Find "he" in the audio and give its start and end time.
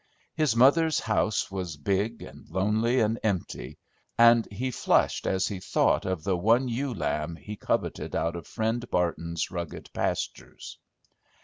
4.51-4.71, 5.45-5.59, 7.35-7.55